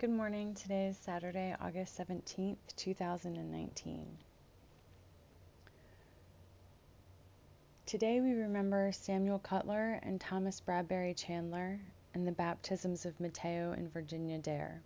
[0.00, 0.54] Good morning.
[0.54, 4.06] Today is Saturday, August 17th, 2019.
[7.84, 11.78] Today we remember Samuel Cutler and Thomas Bradbury Chandler
[12.14, 14.80] and the baptisms of Manteo and Virginia Dare.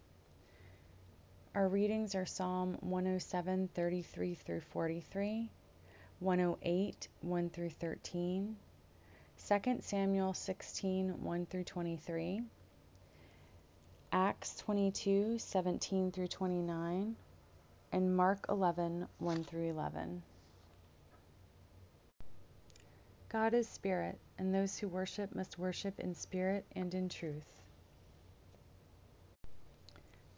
[1.55, 5.49] Our readings are Psalm 107, 33 through 43,
[6.19, 8.57] 108, 1 through 13,
[9.47, 12.43] 2 Samuel 16, 1 through 23,
[14.17, 17.17] Acts 22, 17 through 29,
[17.91, 20.23] and Mark 11, 1 through 11.
[23.29, 27.61] God is spirit, and those who worship must worship in spirit and in truth.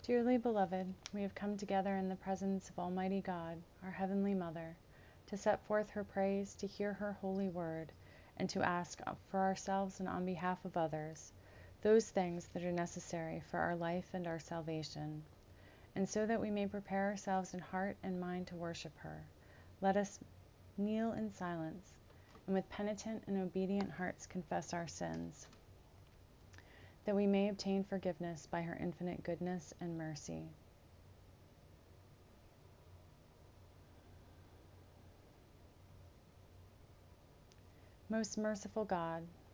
[0.03, 4.75] Dearly beloved, we have come together in the presence of Almighty God, our Heavenly Mother,
[5.27, 7.93] to set forth her praise, to hear her holy word,
[8.39, 11.35] and to ask for ourselves and on behalf of others
[11.83, 15.23] those things that are necessary for our life and our salvation.
[15.95, 19.25] And so that we may prepare ourselves in heart and mind to worship her,
[19.81, 20.19] let us
[20.79, 21.93] kneel in silence
[22.47, 25.47] and with penitent and obedient hearts confess our sins,
[27.05, 30.43] that we may obtain forgiveness by her infinite goodness and mercy.
[38.09, 39.25] Most merciful God,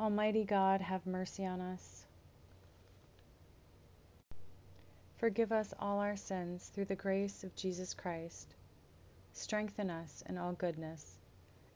[0.00, 2.06] Almighty God, have mercy on us.
[5.18, 8.54] Forgive us all our sins through the grace of Jesus Christ.
[9.34, 11.18] Strengthen us in all goodness,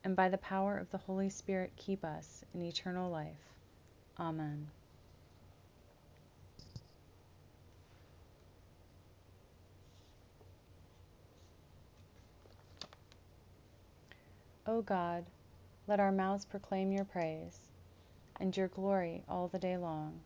[0.03, 3.53] and by the power of the Holy Spirit, keep us in eternal life.
[4.19, 4.65] Amen.
[14.65, 15.23] O God,
[15.87, 17.64] let our mouths proclaim your praise
[18.39, 20.19] and your glory all the day long.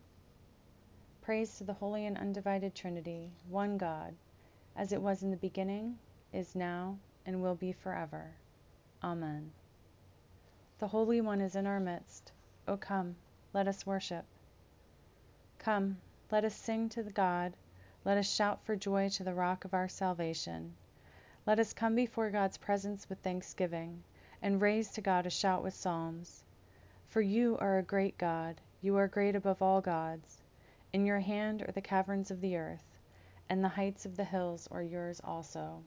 [1.22, 4.14] Praise to the holy and undivided Trinity, one God,
[4.74, 5.98] as it was in the beginning,
[6.32, 8.32] is now, and will be forever.
[9.02, 9.52] Amen.
[10.78, 12.32] The Holy One is in our midst.
[12.66, 13.16] O come,
[13.52, 14.24] let us worship.
[15.58, 15.98] Come,
[16.30, 17.54] let us sing to the God.
[18.04, 20.74] Let us shout for joy to the rock of our salvation.
[21.46, 24.02] Let us come before God's presence with thanksgiving,
[24.40, 26.39] and raise to God a shout with psalms.
[27.10, 30.42] For you are a great God, you are great above all gods.
[30.92, 32.84] In your hand are the caverns of the earth,
[33.48, 35.82] and the heights of the hills are yours also.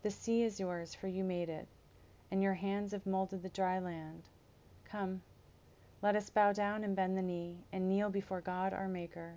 [0.00, 1.68] The sea is yours, for you made it,
[2.30, 4.22] and your hands have molded the dry land.
[4.86, 5.20] Come,
[6.00, 9.34] let us bow down and bend the knee, and kneel before God our Maker.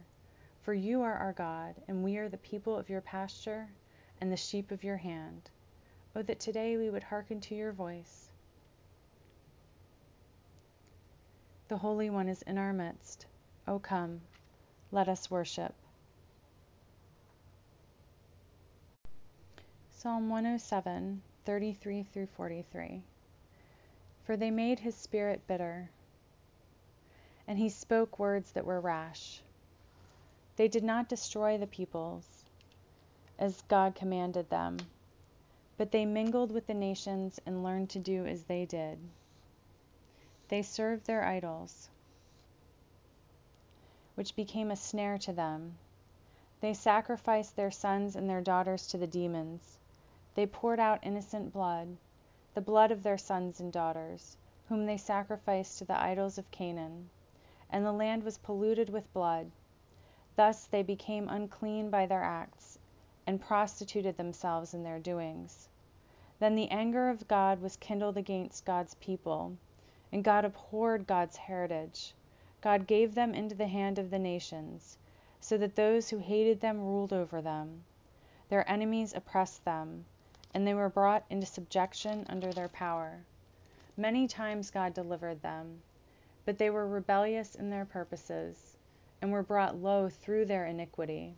[0.62, 3.68] For you are our God, and we are the people of your pasture
[4.22, 5.50] and the sheep of your hand.
[6.16, 8.32] Oh, that today we would hearken to your voice.
[11.70, 13.26] The Holy One is in our midst.
[13.68, 14.22] O come,
[14.92, 15.74] let us worship.
[19.92, 23.02] Psalm 107, 33 through 43.
[24.26, 25.90] For they made his spirit bitter,
[27.48, 29.42] and he spoke words that were rash.
[30.58, 32.44] They did not destroy the peoples,
[33.40, 34.88] as God commanded them,
[35.78, 39.00] but they mingled with the nations and learned to do as they did.
[40.50, 41.90] They served their idols,
[44.16, 45.78] which became a snare to them.
[46.60, 49.80] They sacrificed their sons and their daughters to the demons.
[50.36, 51.96] They poured out innocent blood,
[52.56, 54.36] the blood of their sons and daughters,
[54.68, 57.10] whom they sacrificed to the idols of Canaan.
[57.70, 59.50] And the land was polluted with blood.
[60.36, 62.80] Thus they became unclean by their acts,
[63.26, 65.70] and prostituted themselves in their doings.
[66.40, 69.58] Then the anger of God was kindled against God's people
[70.14, 72.14] and God abhorred God's heritage.
[72.62, 75.00] God gave them into the hand of the nations,
[75.42, 77.84] so that those who hated them ruled over them.
[78.50, 80.06] Their enemies oppressed them,
[80.54, 83.22] and they were brought into subjection under their power.
[83.98, 85.82] Many times God delivered them,
[86.46, 88.78] but they were rebellious in their purposes,
[89.20, 91.34] and were brought low through their iniquity.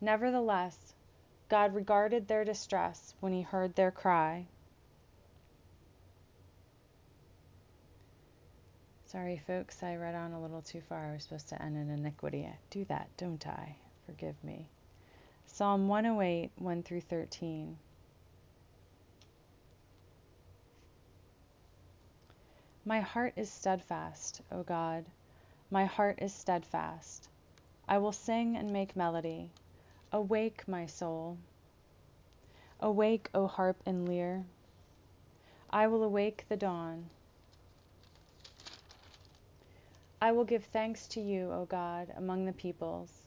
[0.00, 0.94] Nevertheless,
[1.50, 4.46] God regarded their distress when he heard their cry.
[9.10, 11.10] Sorry, folks, I read on a little too far.
[11.10, 12.46] I was supposed to end in iniquity.
[12.46, 13.74] I do that, don't I?
[14.06, 14.68] Forgive me.
[15.46, 17.76] Psalm 108, 1 through 13.
[22.84, 25.04] My heart is steadfast, O God.
[25.72, 27.28] My heart is steadfast.
[27.88, 29.50] I will sing and make melody.
[30.12, 31.36] Awake, my soul.
[32.78, 34.44] Awake, O harp and lyre.
[35.68, 37.10] I will awake the dawn.
[40.22, 43.22] I will give thanks to you, O God, among the peoples,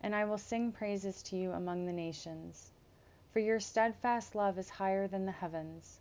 [0.00, 2.70] and I will sing praises to you among the nations.
[3.32, 5.98] For your steadfast love is higher than the heavens,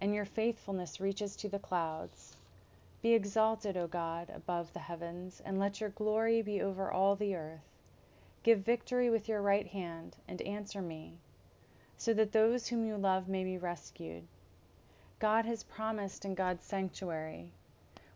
[0.00, 2.36] and your faithfulness reaches to the clouds.
[3.02, 7.36] Be exalted, O God, above the heavens, and let your glory be over all the
[7.36, 7.60] earth.
[8.42, 11.18] Give victory with your right hand, and answer me,
[11.96, 14.24] so that those whom you love may be rescued.
[15.20, 17.52] God has promised in God's sanctuary.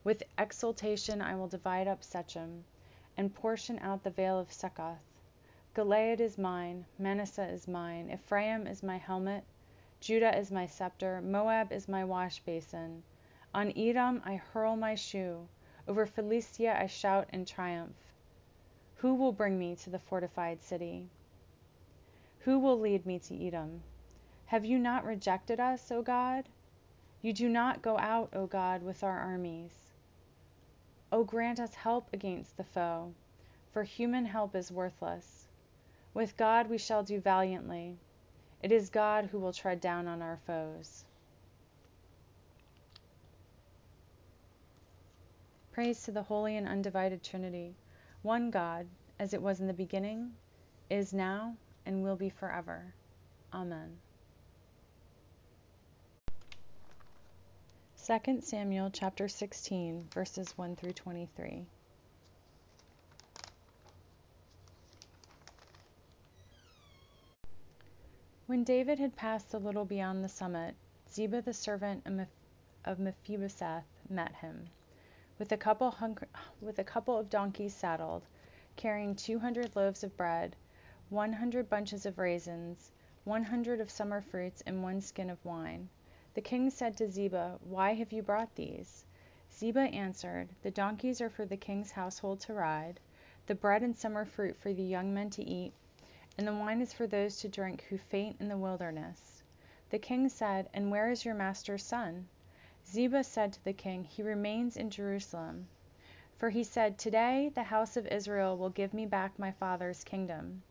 [0.09, 2.65] With exultation I will divide up Shechem,
[3.19, 5.03] and portion out the vale of Succoth.
[5.75, 9.45] Gilead is mine, Manasseh is mine, Ephraim is my helmet,
[10.01, 13.03] Judah is my scepter, Moab is my wash basin.
[13.53, 15.47] On Edom I hurl my shoe,
[15.87, 18.15] over Philistia I shout in triumph.
[18.97, 21.11] Who will bring me to the fortified city?
[22.47, 23.83] Who will lead me to Edom?
[24.47, 26.49] Have you not rejected us, O God?
[27.21, 29.88] You do not go out, O God, with our armies.
[31.11, 33.15] O grant us help against the foe,
[33.73, 35.47] for human help is worthless.
[36.13, 37.97] With God we shall do valiantly.
[38.63, 41.05] It is God who will tread down on our foes.
[45.73, 47.77] Praise to the Holy and Undivided Trinity,
[48.23, 48.87] one God,
[49.19, 50.35] as it was in the beginning,
[50.91, 51.57] is now,
[51.87, 52.93] and will be forever.
[53.55, 53.97] Amen.
[58.09, 61.67] 2 Samuel chapter 16 verses 1 through 23.
[68.47, 70.75] When David had passed a little beyond the summit,
[71.13, 72.07] Ziba the servant
[72.87, 74.71] of Mephibosheth met him,
[75.39, 75.95] with a couple
[76.63, 78.23] with a couple of donkeys saddled,
[78.77, 80.57] carrying 200 loaves of bread,
[81.11, 82.91] 100 bunches of raisins,
[83.25, 85.91] 100 of summer fruits, and one skin of wine.
[86.39, 89.05] The king said to Ziba, Why have you brought these?
[89.53, 93.01] Ziba answered, The donkeys are for the king's household to ride,
[93.47, 95.73] the bread and summer fruit for the young men to eat,
[96.39, 99.43] and the wine is for those to drink who faint in the wilderness.
[99.91, 102.29] The king said, And where is your master's son?
[102.87, 105.67] Ziba said to the king, He remains in Jerusalem.
[106.37, 110.63] For he said, Today the house of Israel will give me back my father's kingdom.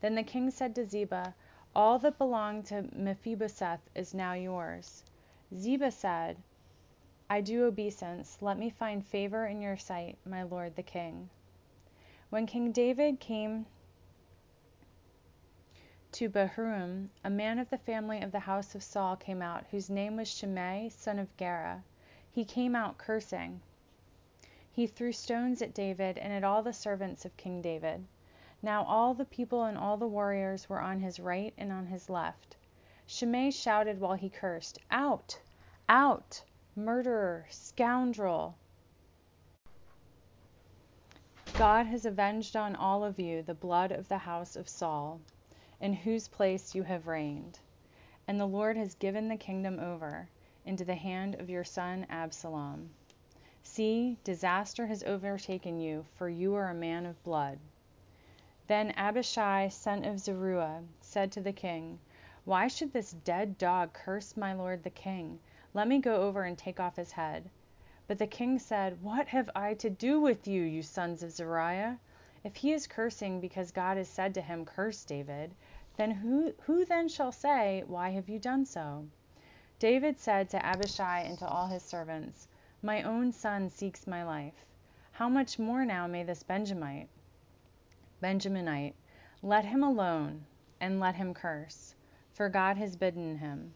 [0.00, 1.34] Then the king said to Ziba,
[1.74, 5.02] All that belonged to Mephibosheth is now yours.
[5.54, 6.36] Ziba said,
[7.30, 8.38] I do obeisance.
[8.40, 11.30] Let me find favor in your sight, my lord the king.
[12.30, 13.66] When King David came
[16.12, 19.88] to Bahurim, a man of the family of the house of Saul came out, whose
[19.88, 21.84] name was Shimei, son of Gera.
[22.32, 23.60] He came out cursing.
[24.72, 28.06] He threw stones at David and at all the servants of King David.
[28.62, 32.10] Now all the people and all the warriors were on his right and on his
[32.10, 32.55] left.
[33.08, 35.38] Shimei shouted while he cursed, Out!
[35.88, 36.42] Out!
[36.74, 37.46] Murderer!
[37.50, 38.56] Scoundrel!
[41.54, 45.20] God has avenged on all of you the blood of the house of Saul,
[45.80, 47.60] in whose place you have reigned.
[48.26, 50.28] And the Lord has given the kingdom over
[50.64, 52.90] into the hand of your son Absalom.
[53.62, 57.60] See, disaster has overtaken you, for you are a man of blood.
[58.66, 62.00] Then Abishai, son of Zeruiah, said to the king,
[62.46, 65.40] why should this dead dog curse my lord the king?
[65.74, 67.50] Let me go over and take off his head.
[68.06, 71.98] But the king said, What have I to do with you, you sons of Zeruiah?
[72.44, 75.56] If he is cursing because God has said to him, Curse David,
[75.96, 79.08] then who, who then shall say, Why have you done so?
[79.80, 82.46] David said to Abishai and to all his servants,
[82.80, 84.64] My own son seeks my life.
[85.10, 87.08] How much more now may this Benjamite,
[88.22, 88.94] Benjaminite,
[89.42, 90.46] let him alone,
[90.80, 91.95] and let him curse
[92.36, 93.72] for God has bidden him.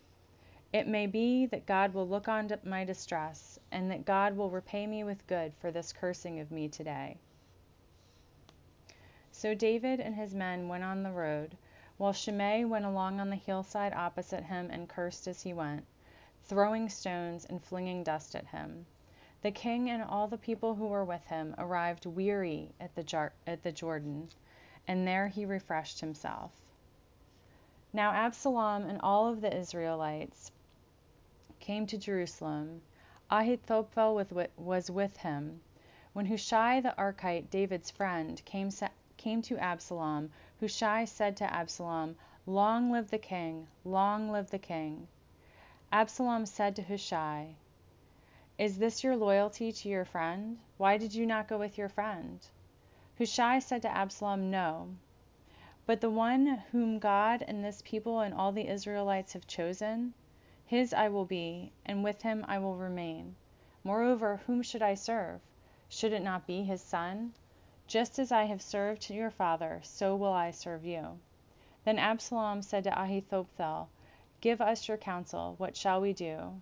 [0.70, 4.86] It may be that God will look on my distress, and that God will repay
[4.86, 7.16] me with good for this cursing of me today.
[9.32, 11.56] So David and his men went on the road,
[11.96, 15.86] while Shimei went along on the hillside opposite him and cursed as he went,
[16.44, 18.84] throwing stones and flinging dust at him.
[19.40, 23.32] The king and all the people who were with him arrived weary at the, Jar-
[23.46, 24.28] at the Jordan,
[24.86, 26.52] and there he refreshed himself.
[27.92, 30.52] Now Absalom and all of the Israelites
[31.58, 32.82] came to Jerusalem.
[33.28, 34.24] Ahithophel
[34.56, 35.60] was with him,
[36.12, 38.70] When Hushai the Archite, David's friend, came,
[39.16, 40.30] came to Absalom,
[40.60, 42.16] Hushai said to Absalom,
[42.46, 43.66] Long live the king!
[43.84, 45.08] Long live the king!
[45.90, 47.56] Absalom said to Hushai,
[48.56, 50.60] Is this your loyalty to your friend?
[50.76, 52.38] Why did you not go with your friend?
[53.18, 54.94] Hushai said to Absalom, No.
[55.90, 60.14] But the one whom God and this people and all the Israelites have chosen,
[60.64, 63.34] his I will be, and with him I will remain.
[63.82, 65.40] Moreover, whom should I serve?
[65.88, 67.34] Should it not be his son?
[67.88, 71.18] Just as I have served your father, so will I serve you.
[71.82, 73.88] Then Absalom said to Ahithophel,
[74.40, 75.56] Give us your counsel.
[75.58, 76.60] What shall we do?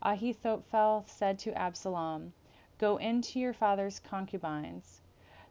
[0.00, 2.34] Ahithophel said to Absalom,
[2.78, 5.00] Go in to your father's concubines,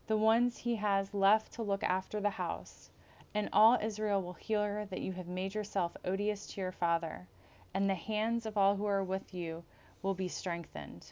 [0.07, 2.91] the ones he has left to look after the house,
[3.33, 7.27] and all Israel will hear that you have made yourself odious to your father,
[7.74, 9.63] and the hands of all who are with you
[10.01, 11.12] will be strengthened.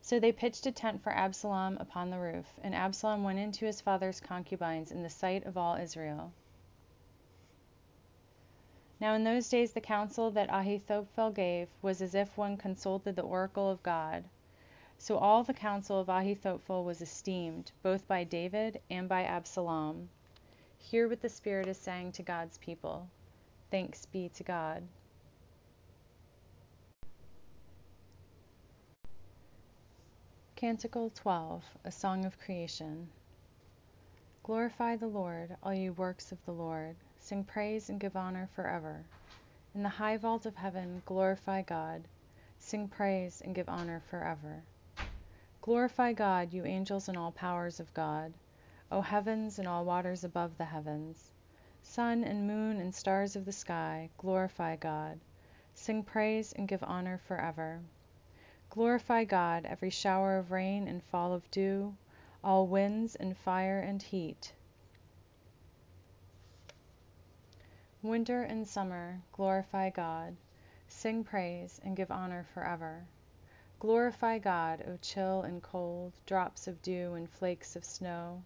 [0.00, 3.80] So they pitched a tent for Absalom upon the roof, and Absalom went into his
[3.80, 6.32] father's concubines in the sight of all Israel.
[9.00, 13.22] Now in those days the counsel that Ahithophel gave was as if one consulted the
[13.22, 14.24] oracle of God.
[15.06, 20.08] So all the counsel of Ahithophel was esteemed, both by David and by Absalom.
[20.78, 23.08] Hear what the Spirit is saying to God's people.
[23.70, 24.82] Thanks be to God.
[30.56, 33.08] Canticle 12 A Song of Creation.
[34.42, 36.96] Glorify the Lord, all you works of the Lord.
[37.20, 39.04] Sing praise and give honor forever.
[39.72, 42.02] In the high vault of heaven, glorify God.
[42.58, 44.64] Sing praise and give honor forever.
[45.66, 48.32] Glorify God, you angels and all powers of God,
[48.92, 51.32] O heavens and all waters above the heavens.
[51.82, 55.18] Sun and moon and stars of the sky, glorify God.
[55.74, 57.80] Sing praise and give honor forever.
[58.70, 61.96] Glorify God, every shower of rain and fall of dew,
[62.44, 64.52] all winds and fire and heat.
[68.02, 70.36] Winter and summer, glorify God.
[70.86, 73.02] Sing praise and give honor forever.
[73.78, 78.42] Glorify God, O chill and cold, drops of dew and flakes of snow,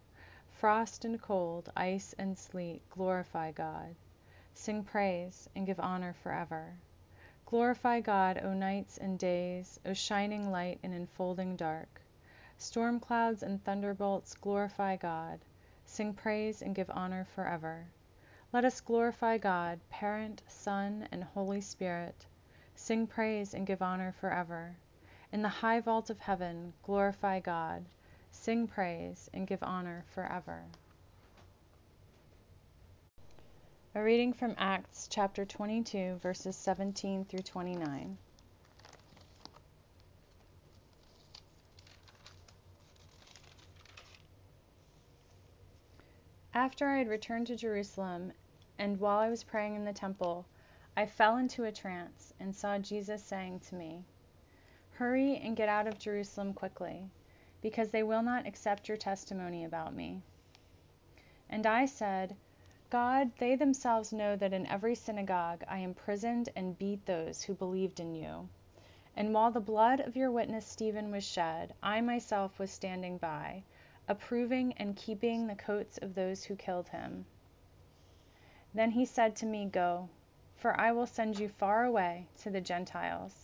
[0.49, 3.95] frost and cold, ice and sleet, glorify God.
[4.53, 6.73] Sing praise and give honor forever.
[7.45, 12.01] Glorify God, O nights and days, O shining light and enfolding dark.
[12.57, 15.39] Storm clouds and thunderbolts, glorify God.
[15.85, 17.87] Sing praise and give honor forever.
[18.51, 22.25] Let us glorify God, Parent, Son, and Holy Spirit.
[22.75, 24.75] Sing praise and give honor forever.
[25.33, 27.85] In the high vault of heaven, glorify God.
[28.31, 30.65] Sing praise and give honor forever.
[33.95, 38.17] A reading from Acts chapter 22, verses 17 through 29.
[46.53, 48.33] After I had returned to Jerusalem,
[48.77, 50.45] and while I was praying in the temple,
[50.97, 54.03] I fell into a trance and saw Jesus saying to me,
[55.01, 57.09] Hurry and get out of Jerusalem quickly,
[57.59, 60.21] because they will not accept your testimony about me.
[61.49, 62.35] And I said,
[62.91, 67.99] God, they themselves know that in every synagogue I imprisoned and beat those who believed
[67.99, 68.47] in you.
[69.15, 73.63] And while the blood of your witness Stephen was shed, I myself was standing by,
[74.07, 77.25] approving and keeping the coats of those who killed him.
[78.75, 80.09] Then he said to me, Go,
[80.57, 83.40] for I will send you far away to the Gentiles.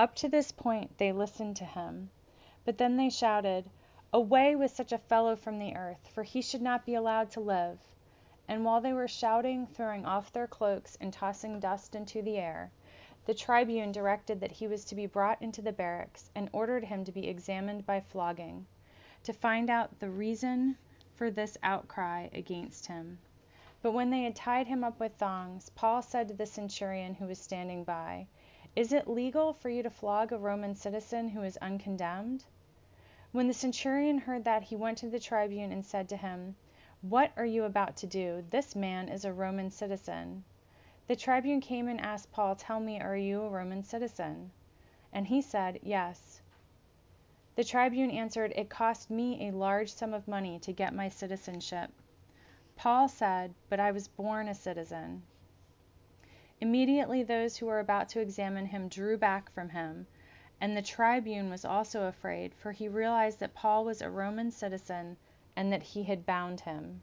[0.00, 2.10] Up to this point they listened to him,
[2.64, 3.68] but then they shouted,
[4.12, 7.40] Away with such a fellow from the earth, for he should not be allowed to
[7.40, 7.80] live.
[8.46, 12.70] And while they were shouting, throwing off their cloaks, and tossing dust into the air,
[13.24, 17.02] the tribune directed that he was to be brought into the barracks, and ordered him
[17.04, 18.68] to be examined by flogging,
[19.24, 20.78] to find out the reason
[21.12, 23.18] for this outcry against him.
[23.82, 27.26] But when they had tied him up with thongs, Paul said to the centurion who
[27.26, 28.28] was standing by,
[28.76, 32.44] Is it legal for you to flog a Roman citizen who is uncondemned?
[33.32, 36.56] When the centurion heard that, he went to the tribune and said to him,
[37.02, 38.44] what are you about to do?
[38.50, 40.42] This man is a Roman citizen.
[41.06, 44.50] The tribune came and asked Paul, Tell me, are you a Roman citizen?
[45.12, 46.42] And he said, Yes.
[47.54, 51.92] The tribune answered, It cost me a large sum of money to get my citizenship.
[52.74, 55.22] Paul said, But I was born a citizen.
[56.60, 60.08] Immediately those who were about to examine him drew back from him,
[60.60, 65.16] and the tribune was also afraid, for he realized that Paul was a Roman citizen
[65.54, 67.02] and that he had bound him.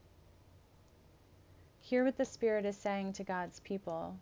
[1.80, 4.18] Hear what the Spirit is saying to God's people.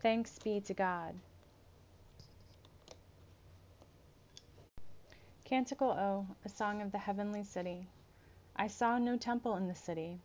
[0.00, 1.14] Thanks be to God.
[5.44, 7.86] Canticle O, a song of the heavenly city.
[8.56, 10.20] I saw no temple in the city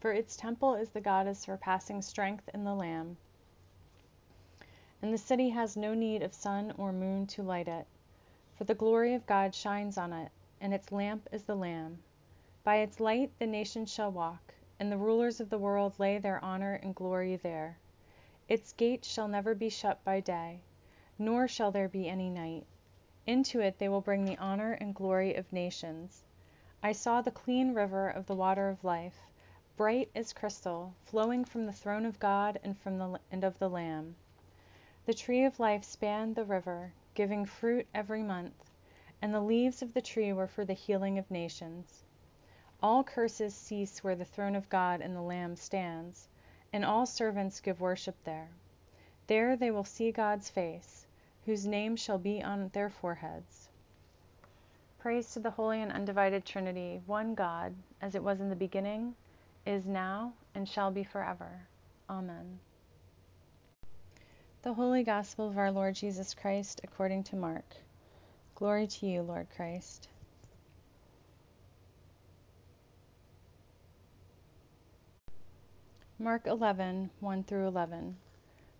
[0.00, 3.16] for its temple is the goddess surpassing strength in the Lamb.
[5.02, 7.86] And the city has no need of sun or moon to light it,
[8.56, 12.02] for the glory of God shines on it, and its lamp is the Lamb.
[12.64, 16.42] By its light the nations shall walk, and the rulers of the world lay their
[16.44, 17.78] honor and glory there.
[18.48, 20.60] Its gates shall never be shut by day,
[21.18, 22.66] nor shall there be any night.
[23.26, 26.24] Into it they will bring the honor and glory of nations.
[26.82, 29.27] I saw the clean river of the water of life,
[29.78, 33.70] bright as crystal, flowing from the throne of God and from the and of the
[33.70, 34.16] Lamb.
[35.06, 38.72] The tree of life spanned the river, giving fruit every month,
[39.22, 42.02] and the leaves of the tree were for the healing of nations.
[42.82, 46.26] All curses cease where the throne of God and the Lamb stands,
[46.72, 48.48] and all servants give worship there.
[49.28, 51.06] There they will see God's face
[51.46, 53.68] whose name shall be on their foreheads.
[54.98, 59.14] Praise to the Holy and Undivided Trinity, one God, as it was in the beginning,
[59.68, 61.60] is now, and shall be forever.
[62.08, 62.58] Amen.
[64.62, 67.76] The Holy Gospel of our Lord Jesus Christ according to Mark.
[68.54, 70.08] Glory to you, Lord Christ.
[76.18, 78.16] Mark 11, 1 through 11.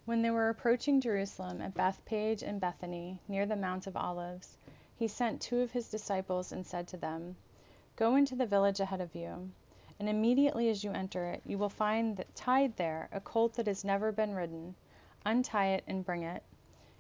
[0.06, 4.56] When they were approaching Jerusalem at Bethphage and Bethany, near the Mount of Olives,
[4.96, 7.36] he sent two of his disciples and said to them,
[7.94, 9.50] Go into the village ahead of you,
[9.98, 13.66] and immediately as you enter it, you will find that tied there a colt that
[13.66, 14.74] has never been ridden.
[15.24, 16.42] Untie it and bring it.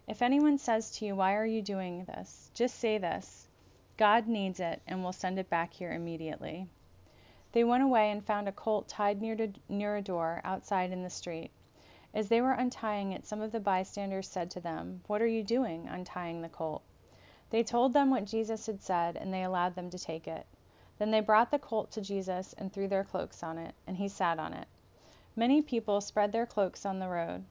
[0.06, 2.50] If anyone says to you, Why are you doing this?
[2.54, 3.48] just say this
[3.96, 6.66] God needs it and will send it back here immediately.
[7.52, 11.02] They went away and found a colt tied near, to, near a door outside in
[11.02, 11.50] the street.
[12.14, 15.42] As they were untying it, some of the bystanders said to them, What are you
[15.42, 16.82] doing, untying the colt?
[17.50, 20.46] They told them what Jesus had said, and they allowed them to take it.
[20.98, 24.08] Then they brought the colt to Jesus and threw their cloaks on it, and he
[24.08, 24.66] sat on it.
[25.36, 27.44] Many people spread their cloaks on the road,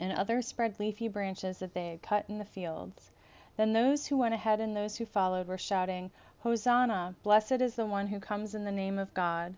[0.00, 3.10] and others spread leafy branches that they had cut in the fields.
[3.58, 7.14] Then those who went ahead and those who followed were shouting, Hosanna!
[7.22, 9.54] Blessed is the one who comes in the name of God.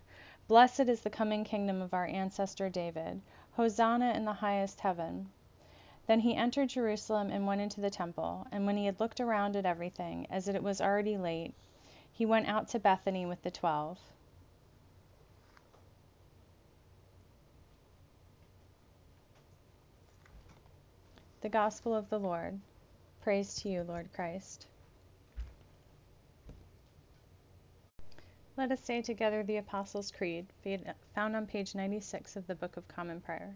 [0.49, 3.21] Blessed is the coming kingdom of our ancestor David.
[3.53, 5.31] Hosanna in the highest heaven.
[6.07, 9.55] Then he entered Jerusalem and went into the temple, and when he had looked around
[9.55, 11.53] at everything, as it was already late,
[12.21, 13.97] he went out to Bethany with the twelve.
[21.41, 22.59] The Gospel of the Lord.
[23.23, 24.67] Praise to you, Lord Christ.
[28.55, 30.45] Let us say together the Apostles' Creed,
[31.15, 33.55] found on page 96 of the Book of Common Prayer.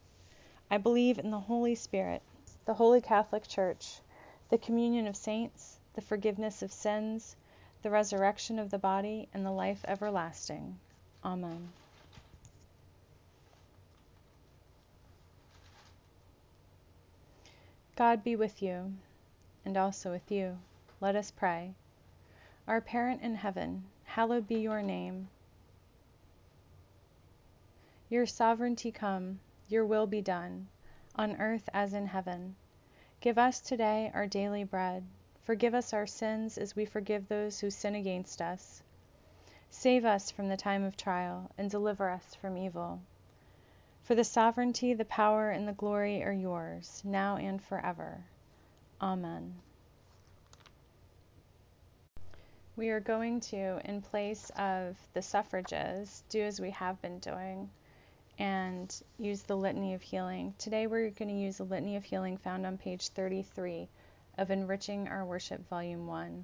[0.73, 2.21] I believe in the Holy Spirit,
[2.63, 3.99] the Holy Catholic Church,
[4.49, 7.35] the communion of saints, the forgiveness of sins,
[7.83, 10.79] the resurrection of the body, and the life everlasting.
[11.25, 11.73] Amen.
[17.97, 18.93] God be with you,
[19.65, 20.57] and also with you.
[21.01, 21.73] Let us pray.
[22.65, 25.27] Our Parent in heaven, hallowed be your name.
[28.09, 30.67] Your sovereignty come, your will be done,
[31.15, 32.55] on earth as in heaven.
[33.21, 35.05] Give us today our daily bread.
[35.41, 38.83] Forgive us our sins as we forgive those who sin against us.
[39.69, 42.99] Save us from the time of trial, and deliver us from evil.
[44.03, 48.25] For the sovereignty, the power, and the glory are yours, now and forever.
[49.01, 49.61] Amen.
[52.75, 57.69] We are going to, in place of the suffrages, do as we have been doing
[58.41, 60.55] and use the Litany of Healing.
[60.57, 63.87] Today we're going to use the Litany of Healing found on page 33
[64.39, 66.43] of Enriching Our Worship, Volume 1.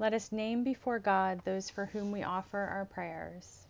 [0.00, 3.68] Let us name before God those for whom we offer our prayers.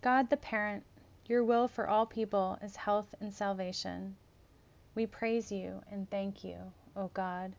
[0.00, 0.82] God the Parent,
[1.26, 4.16] your will for all people is health and salvation.
[4.96, 7.54] We praise you and thank you, O God.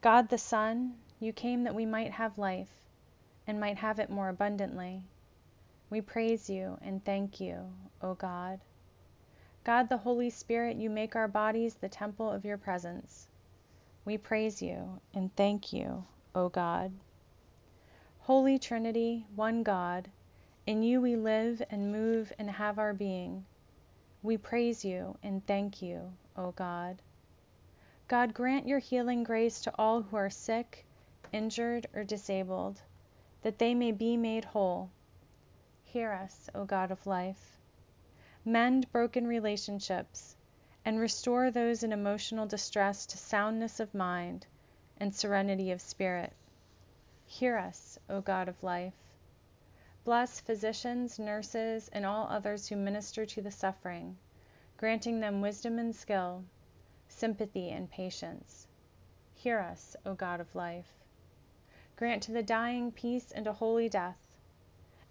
[0.00, 2.68] God the Son, you came that we might have life,
[3.46, 5.02] and might have it more abundantly.
[5.90, 8.60] We praise you and thank you, O God.
[9.64, 13.28] God the Holy Spirit, you make our bodies the temple of your presence.
[14.04, 16.92] We praise you and thank you, O God.
[18.20, 20.10] Holy Trinity, one God,
[20.66, 23.44] in you we live and move and have our being.
[24.22, 27.02] We praise you and thank you, O God.
[28.12, 30.84] God, grant your healing grace to all who are sick,
[31.32, 32.82] injured, or disabled,
[33.40, 34.90] that they may be made whole.
[35.82, 37.56] Hear us, O God of life.
[38.44, 40.36] Mend broken relationships
[40.84, 44.46] and restore those in emotional distress to soundness of mind
[44.98, 46.34] and serenity of spirit.
[47.24, 49.14] Hear us, O God of life.
[50.04, 54.18] Bless physicians, nurses, and all others who minister to the suffering,
[54.76, 56.44] granting them wisdom and skill,
[57.22, 58.66] sympathy and patience.
[59.32, 61.04] Hear us, O God of life.
[61.94, 64.36] Grant to the dying peace and a holy death,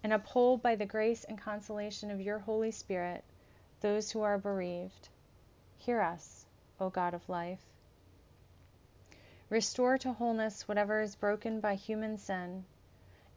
[0.04, 3.24] and uphold by the grace and consolation of your Holy Spirit
[3.80, 5.08] those who are bereaved.
[5.78, 6.44] Hear us,
[6.78, 7.64] O God of life.
[9.48, 12.66] Restore to wholeness whatever is broken by human sin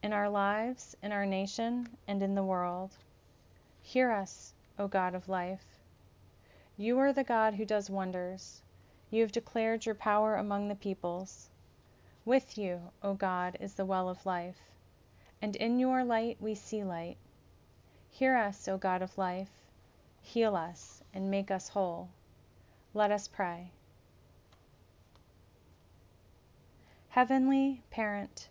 [0.03, 2.91] in our lives, in our nation, and in the world.
[3.81, 5.79] Hear us, O God of life.
[6.75, 8.61] You are the God who does wonders.
[9.09, 11.49] You have declared your power among the peoples.
[12.25, 14.59] With you, O God, is the well of life,
[15.41, 17.17] and in your light we see light.
[18.09, 19.51] Hear us, O God of life.
[20.21, 22.09] Heal us and make us whole.
[22.93, 23.71] Let us pray.
[27.09, 28.49] Heavenly Parent,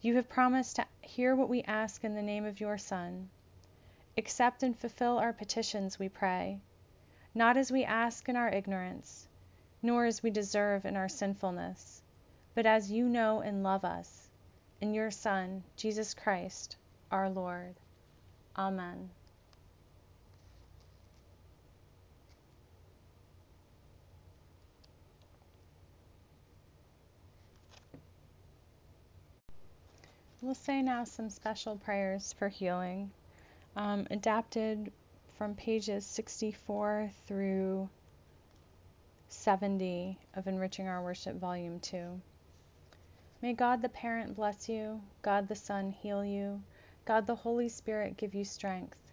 [0.00, 3.30] you have promised to hear what we ask in the name of your Son.
[4.18, 6.58] Accept and fulfill our petitions, we pray,
[7.34, 9.25] not as we ask in our ignorance,
[9.86, 12.02] nor as we deserve in our sinfulness,
[12.56, 14.28] but as you know and love us,
[14.80, 16.74] in your Son, Jesus Christ,
[17.12, 17.76] our Lord.
[18.58, 19.10] Amen.
[30.42, 33.12] We'll say now some special prayers for healing,
[33.76, 34.90] um, adapted
[35.38, 37.88] from pages 64 through
[39.28, 42.20] 70 of Enriching Our Worship, Volume 2.
[43.42, 46.62] May God the Parent bless you, God the Son heal you,
[47.04, 49.12] God the Holy Spirit give you strength.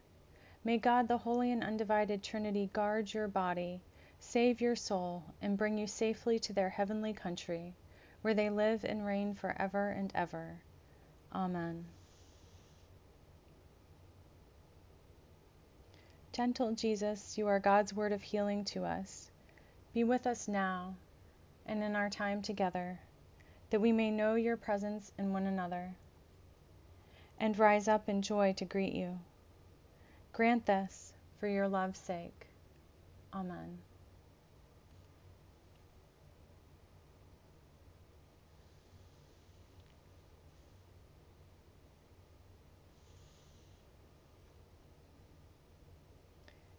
[0.63, 3.81] May God the Holy and Undivided Trinity guard your body,
[4.19, 7.73] save your soul, and bring you safely to their heavenly country,
[8.21, 10.61] where they live and reign forever and ever.
[11.33, 11.85] Amen.
[16.31, 19.29] Gentle Jesus, you are God's word of healing to us.
[19.93, 20.95] Be with us now
[21.67, 22.99] and in our time together,
[23.69, 25.93] that we may know your presence in one another
[27.39, 29.19] and rise up in joy to greet you.
[30.31, 32.47] Grant this for your love's sake.
[33.33, 33.77] Amen.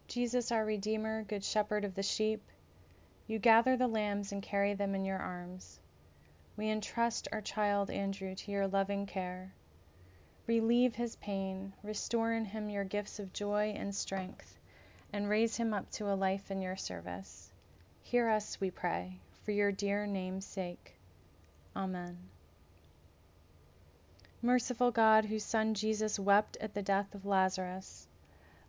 [0.08, 2.40] Jesus, our Redeemer, Good Shepherd of the sheep,
[3.26, 5.80] you gather the lambs and carry them in your arms.
[6.56, 9.52] We entrust our child Andrew to your loving care.
[10.46, 14.58] Relieve his pain, restore in him your gifts of joy and strength,
[15.12, 17.50] and raise him up to a life in your service.
[18.02, 20.94] Hear us, we pray, for your dear name's sake.
[21.74, 22.18] Amen.
[24.42, 28.06] Merciful God, whose Son Jesus wept at the death of Lazarus,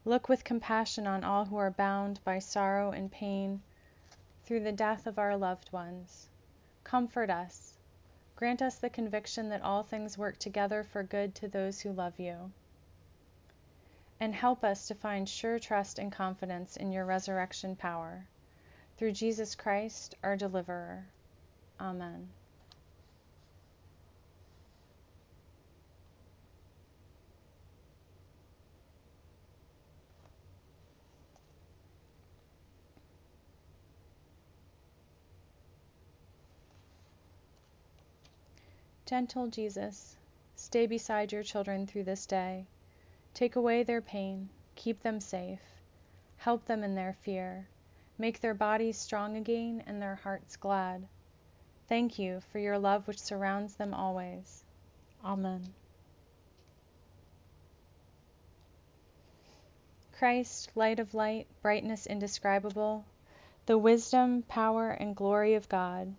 [0.08, 3.64] Look with compassion on all who are bound by sorrow and pain
[4.46, 6.30] through the death of our loved ones.
[6.84, 7.74] Comfort us.
[8.36, 12.20] Grant us the conviction that all things work together for good to those who love
[12.20, 12.52] you.
[14.20, 18.28] And help us to find sure trust and confidence in your resurrection power.
[18.98, 21.06] Through Jesus Christ, our deliverer.
[21.80, 22.30] Amen.
[39.06, 40.18] Gentle Jesus,
[40.56, 42.66] stay beside your children through this day.
[43.34, 45.62] Take away their pain, keep them safe,
[46.38, 47.68] help them in their fear,
[48.18, 51.08] make their bodies strong again and their hearts glad.
[51.88, 54.64] Thank you for your love which surrounds them always.
[55.24, 55.74] Amen.
[60.18, 63.06] Christ, light of light, brightness indescribable,
[63.68, 66.16] the wisdom, power, and glory of God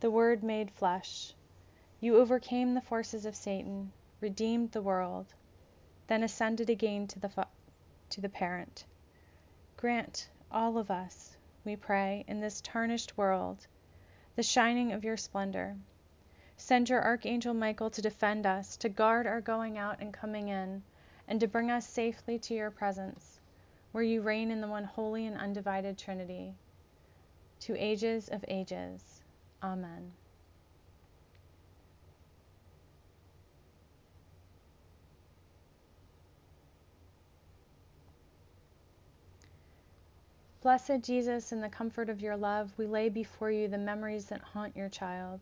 [0.00, 1.34] the Word made flesh.
[2.02, 5.34] You overcame the forces of Satan, redeemed the world,
[6.06, 7.46] then ascended again to the,
[8.08, 8.86] to the Parent.
[9.76, 13.66] Grant, all of us, we pray, in this tarnished world,
[14.34, 15.76] the shining of your splendor.
[16.56, 20.82] Send your Archangel Michael to defend us, to guard our going out and coming in,
[21.28, 23.40] and to bring us safely to your presence,
[23.92, 26.54] where you reign in the one holy and undivided Trinity,
[27.60, 29.22] to ages of ages.
[29.62, 30.12] Amen.
[40.62, 44.42] Blessed Jesus, in the comfort of your love, we lay before you the memories that
[44.42, 45.40] haunt your child,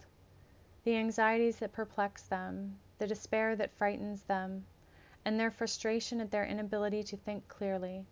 [0.84, 4.64] the anxieties that perplex them, the despair that frightens them,
[5.24, 8.06] and their frustration at their inability to think clearly.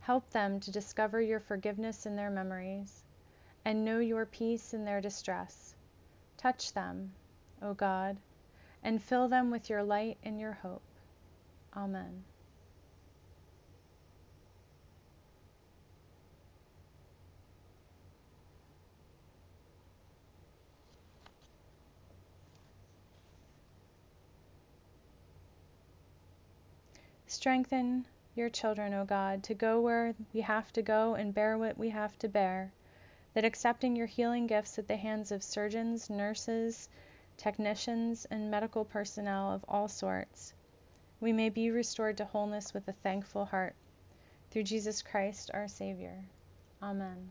[0.00, 3.04] Help them to discover your forgiveness in their memories
[3.62, 5.74] and know your peace in their distress.
[6.38, 7.12] Touch them,
[7.60, 8.16] O God,
[8.82, 10.82] and fill them with your light and your hope.
[11.76, 12.24] Amen.
[27.44, 31.76] Strengthen your children, O God, to go where we have to go and bear what
[31.76, 32.72] we have to bear,
[33.34, 36.88] that accepting your healing gifts at the hands of surgeons, nurses,
[37.36, 40.54] technicians, and medical personnel of all sorts,
[41.20, 43.74] we may be restored to wholeness with a thankful heart.
[44.50, 46.24] Through Jesus Christ, our Savior.
[46.82, 47.28] Amen.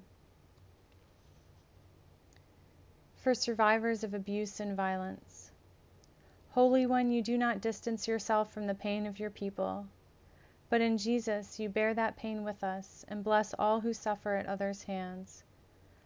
[3.16, 5.50] For survivors of abuse and violence,
[6.52, 9.88] Holy One, you do not distance yourself from the pain of your people,
[10.74, 14.48] but in Jesus you bear that pain with us and bless all who suffer at
[14.48, 15.44] others' hands.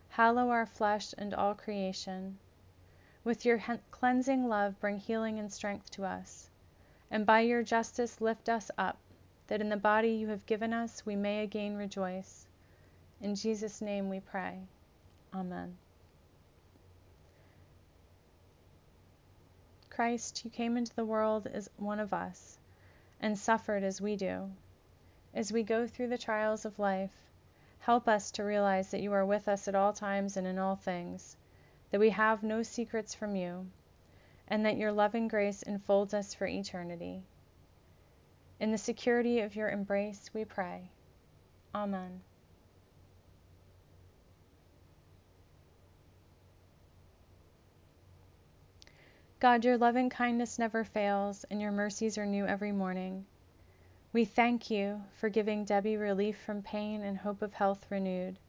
[0.10, 2.38] Hallow our flesh and all creation.
[3.24, 6.50] With your cleansing love, bring healing and strength to us,
[7.10, 8.98] and by your justice lift us up,
[9.48, 12.46] that in the body you have given us we may again rejoice.
[13.22, 14.60] In Jesus' name we pray.
[15.34, 15.78] Amen.
[19.90, 22.57] Christ, you came into the world as one of us
[23.20, 24.52] and suffered as we do.
[25.34, 27.12] As we go through the trials of life,
[27.80, 30.76] help us to realize that you are with us at all times and in all
[30.76, 31.38] things,
[31.92, 33.68] that we have no secrets from you,
[34.48, 37.24] and that your loving grace enfolds us for eternity.
[38.60, 40.90] In the security of your embrace, we pray.
[41.76, 42.22] Amen.
[49.40, 53.28] God, your loving kindness never fails, and your mercies are new every morning.
[54.12, 58.40] We thank you for giving Debbie relief from pain and hope of health renewed.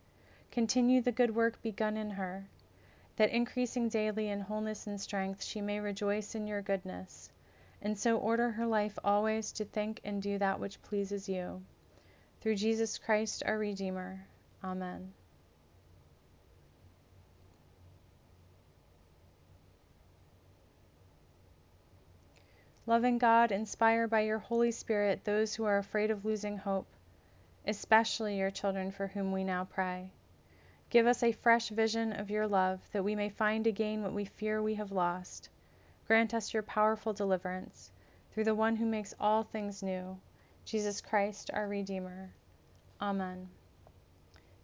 [0.51, 2.49] Continue the good work begun in her,
[3.17, 7.31] that increasing daily in wholeness and strength, she may rejoice in your goodness,
[7.83, 11.63] and so order her life always to think and do that which pleases you.
[12.41, 14.25] Through Jesus Christ, our Redeemer.
[14.65, 15.13] Amen.
[22.89, 26.87] Loving God, inspire by your Holy Spirit those who are afraid of losing hope,
[27.67, 30.11] especially your children for whom we now pray.
[30.89, 34.25] Give us a fresh vision of your love, that we may find again what we
[34.25, 35.51] fear we have lost.
[36.07, 37.93] Grant us your powerful deliverance,
[38.33, 40.19] through the one who makes all things new,
[40.65, 42.33] Jesus Christ, our Redeemer.
[43.03, 43.51] Amen.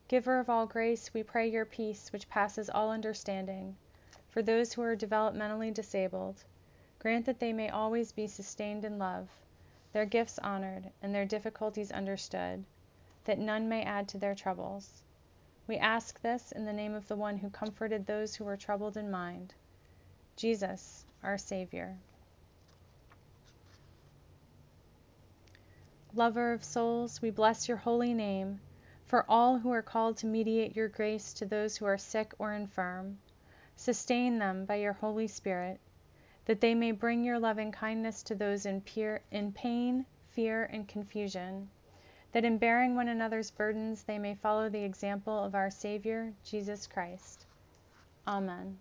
[0.09, 3.77] Giver of all grace, we pray your peace, which passes all understanding,
[4.31, 6.43] for those who are developmentally disabled
[7.05, 9.29] Grant that they may always be sustained in love,
[9.93, 12.65] their gifts honored, and their difficulties understood,
[13.25, 15.03] that none may add to their troubles.
[15.67, 18.97] We ask this in the name of the one who comforted those who were troubled
[18.97, 19.53] in mind,
[20.35, 21.99] Jesus, our Savior.
[26.15, 28.63] Lover of souls, we bless your holy name
[29.05, 32.55] for all who are called to mediate your grace to those who are sick or
[32.55, 33.19] infirm.
[33.77, 35.79] Sustain them by your Holy Spirit
[36.47, 40.87] that they may bring your loving kindness to those in, peer, in pain, fear, and
[40.87, 41.71] confusion,
[42.33, 46.87] that in bearing one another's burdens they may follow the example of our Savior, Jesus
[46.87, 47.47] Christ.
[48.27, 48.79] Amen.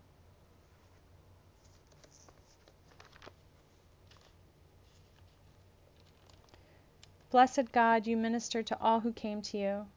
[7.30, 9.88] Blessed God, you minister to all who came to you.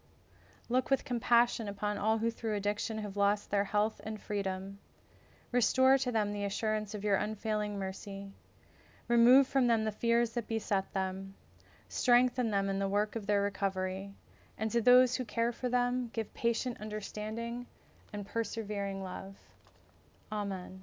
[0.68, 4.78] Look with compassion upon all who through addiction have lost their health and freedom.
[5.52, 8.32] Restore to them the assurance of your unfailing mercy.
[9.08, 11.34] Remove from them the fears that beset them.
[11.88, 14.12] Strengthen them in the work of their recovery,
[14.58, 17.66] and to those who care for them, give patient understanding
[18.12, 19.36] and persevering love.
[20.32, 20.82] Amen.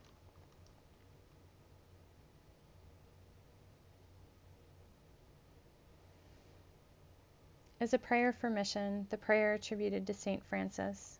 [7.81, 10.43] As a prayer for mission, the prayer attributed to St.
[10.43, 11.17] Francis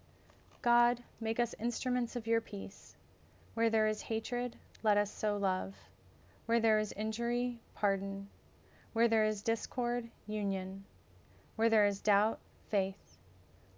[0.62, 2.95] God, make us instruments of your peace.
[3.56, 5.76] Where there is hatred, let us sow love.
[6.45, 8.30] Where there is injury, pardon.
[8.93, 10.86] Where there is discord, union.
[11.56, 13.17] Where there is doubt, faith.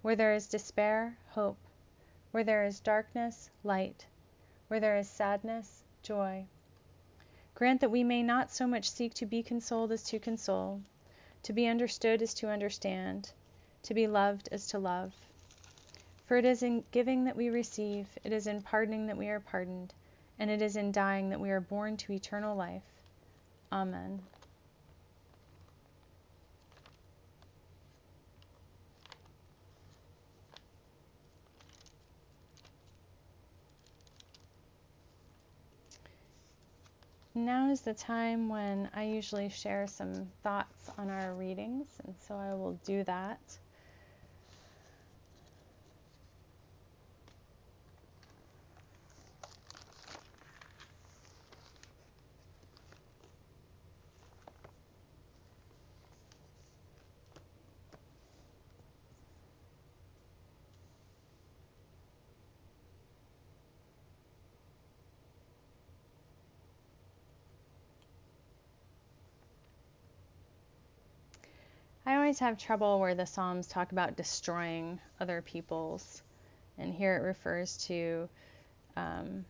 [0.02, 1.56] Where there is despair, hope.
[2.32, 4.04] Where there is darkness, light.
[4.68, 6.44] Where there is sadness, joy.
[7.54, 10.82] Grant that we may not so much seek to be consoled as to console
[11.44, 13.30] to be understood is to understand,
[13.82, 15.12] to be loved is to love.
[16.26, 19.40] For it is in giving that we receive, it is in pardoning that we are
[19.40, 19.92] pardoned,
[20.38, 22.82] and it is in dying that we are born to eternal life.
[23.70, 24.22] Amen.
[37.36, 42.36] Now is the time when I usually share some thoughts on our readings, and so
[42.36, 43.40] I will do that.
[72.34, 76.24] Always have trouble where the Psalms talk about destroying other peoples,
[76.78, 78.28] and here it refers to
[78.96, 79.44] um,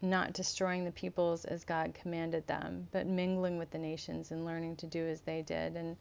[0.00, 4.74] not destroying the peoples as God commanded them, but mingling with the nations and learning
[4.78, 5.76] to do as they did.
[5.76, 5.96] And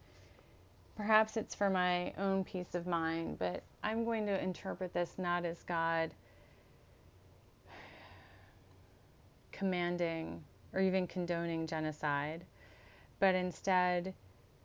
[0.95, 5.45] perhaps it's for my own peace of mind, but I'm going to interpret this not
[5.45, 6.09] as God
[9.51, 10.43] commanding
[10.73, 12.43] or even condoning genocide
[13.21, 14.15] but instead,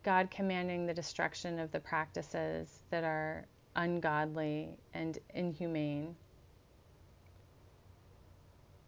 [0.01, 6.15] God commanding the destruction of the practices that are ungodly and inhumane,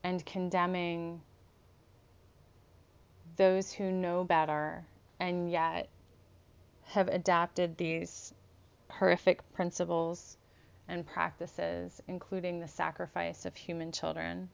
[0.04, 1.22] and condemning
[3.36, 4.84] those who know better
[5.20, 5.88] and yet
[6.86, 8.34] have adapted these
[8.90, 10.36] horrific principles
[10.88, 14.50] and practices, including the sacrifice of human children.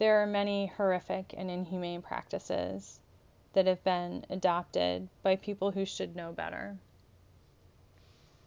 [0.00, 3.00] There are many horrific and inhumane practices
[3.52, 6.78] that have been adopted by people who should know better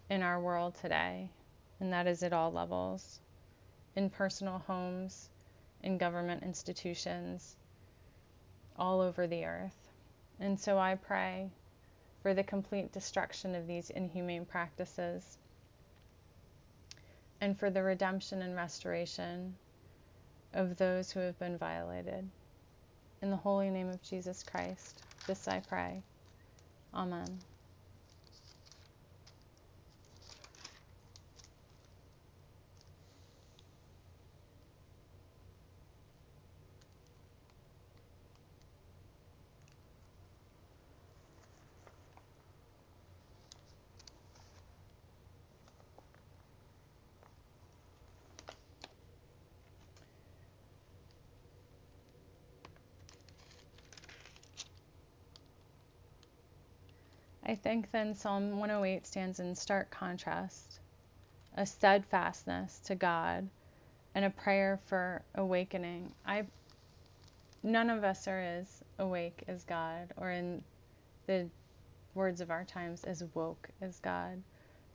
[0.10, 1.30] in our world today,
[1.80, 3.20] and that is at all levels
[3.96, 5.30] in personal homes,
[5.84, 7.56] in government institutions,
[8.76, 9.92] all over the earth.
[10.40, 11.52] And so I pray
[12.24, 15.38] for the complete destruction of these inhumane practices
[17.40, 19.56] and for the redemption and restoration
[20.54, 22.30] of those who have been violated.
[23.22, 26.04] In the holy name of Jesus Christ, this I pray.
[26.94, 27.40] Amen.
[57.54, 60.80] I think then Psalm 108 stands in stark contrast
[61.56, 63.48] a steadfastness to God
[64.16, 66.16] and a prayer for awakening.
[66.26, 66.48] I
[67.62, 70.64] none of us are as awake as God or in
[71.28, 71.48] the
[72.16, 74.42] words of our times as woke as God.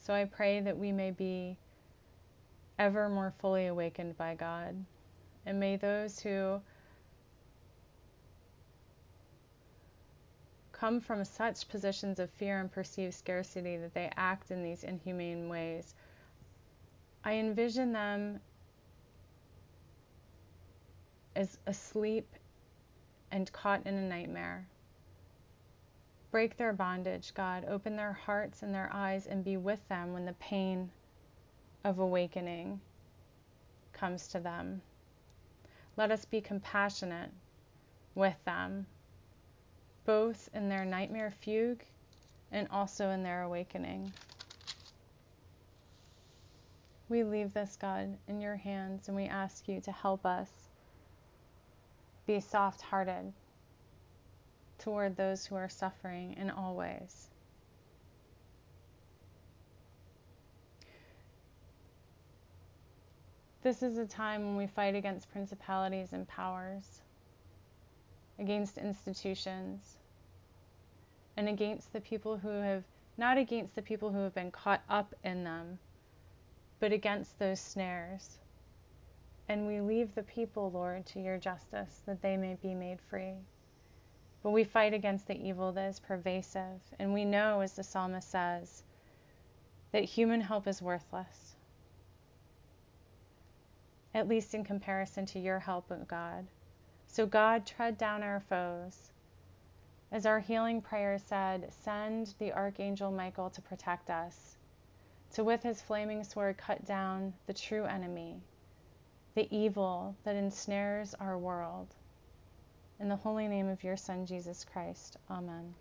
[0.01, 1.57] So I pray that we may be
[2.77, 4.85] ever more fully awakened by God.
[5.47, 6.61] And may those who
[10.79, 15.49] come from such positions of fear and perceived scarcity that they act in these inhumane
[15.49, 15.95] ways.
[17.25, 18.41] I envision them
[21.35, 22.29] as asleep
[23.31, 24.67] and caught in a nightmare,
[26.31, 27.65] Break their bondage, God.
[27.65, 30.91] Open their hearts and their eyes and be with them when the pain
[31.85, 32.81] of awakening
[33.95, 34.83] comes to them.
[35.97, 37.31] Let us be compassionate
[38.15, 38.87] with them,
[40.09, 41.85] both in their nightmare fugue
[42.51, 44.11] and also in their awakening.
[47.11, 50.49] We leave this, God, in your hands and we ask you to help us
[52.27, 53.35] be soft hearted
[54.79, 57.27] toward those who are suffering in all ways.
[63.63, 67.03] This is a time when we fight against principalities and powers,
[68.39, 69.98] against institutions,
[71.39, 72.83] and against the people who have,
[73.17, 75.79] not against the people who have been caught up in them,
[76.81, 78.39] but against those snares.
[79.49, 83.35] And we leave the people, Lord, to your justice, that they may be made free.
[84.43, 86.81] But we fight against the evil that is pervasive.
[86.99, 88.83] And we know, as the psalmist says,
[89.93, 91.55] that human help is worthless,
[94.13, 96.49] at least in comparison to your help, O God.
[97.07, 99.13] So, God, tread down our foes.
[100.11, 104.57] As our healing prayer said, send the archangel Michael to protect us,
[105.35, 108.41] to with his flaming sword cut down the true enemy,
[109.35, 111.89] the evil that ensnares our world.
[113.01, 115.19] In the holy name of your Son, Jesus Christ.
[115.31, 115.75] Amen.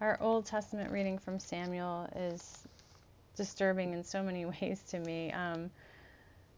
[0.00, 2.68] Our Old Testament reading from Samuel is
[3.38, 5.70] disturbing in so many ways to me, um,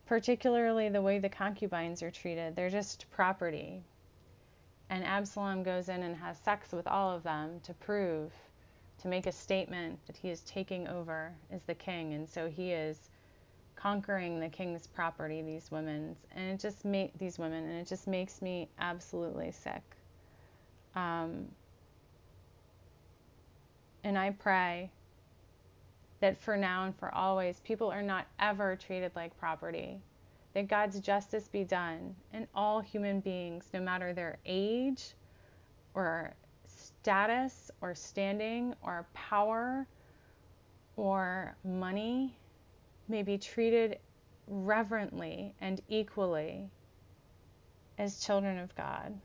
[0.07, 2.57] particularly the way the concubines are treated.
[2.57, 3.85] They're just property.
[4.89, 8.33] And Absalom goes in and has sex with all of them to prove
[9.01, 12.72] to make a statement that he is taking over as the king, and so he
[12.72, 13.09] is
[13.76, 15.41] conquering the king's property.
[15.43, 19.83] These women, and it just made these women, and it just makes me absolutely sick.
[20.95, 21.47] Um,
[24.05, 24.91] and I pray
[26.21, 30.01] that for now and for always, people are not ever treated like property.
[30.55, 35.14] That God's justice be done and all human beings, no matter their age
[35.95, 36.35] or
[36.66, 39.87] status or standing or power
[40.97, 42.37] or money
[43.09, 43.99] may be treated
[44.47, 46.68] reverently and equally
[47.99, 49.18] as children of God.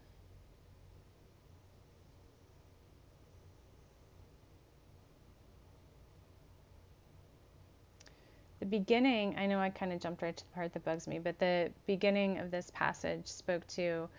[8.59, 11.19] The beginning, I know I kind of jumped right to the part that bugs me,
[11.19, 14.09] but the beginning of this passage spoke to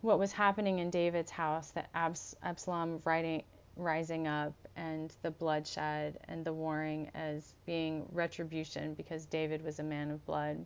[0.00, 3.42] what was happening in David's house, that Abs- Absalom writing,
[3.76, 9.82] rising up and the bloodshed and the warring as being retribution because David was a
[9.82, 10.64] man of blood.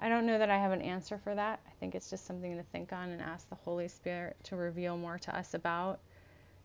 [0.00, 1.60] I don't know that I have an answer for that.
[1.66, 4.96] I think it's just something to think on and ask the Holy Spirit to reveal
[4.96, 6.00] more to us about.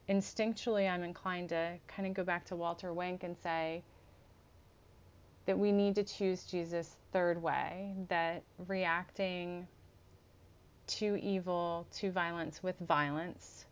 [0.09, 3.83] Instinctually, I'm inclined to kind of go back to Walter Wink and say
[5.45, 9.67] that we need to choose Jesus' third way, that reacting
[10.85, 13.65] to evil, to violence with violence,